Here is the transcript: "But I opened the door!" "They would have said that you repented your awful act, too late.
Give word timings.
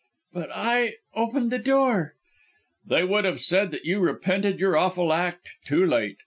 "But 0.33 0.49
I 0.51 0.95
opened 1.13 1.51
the 1.51 1.59
door!" 1.59 2.15
"They 2.83 3.03
would 3.03 3.23
have 3.23 3.39
said 3.39 3.69
that 3.69 3.85
you 3.85 3.99
repented 3.99 4.59
your 4.59 4.75
awful 4.75 5.13
act, 5.13 5.51
too 5.63 5.85
late. 5.85 6.17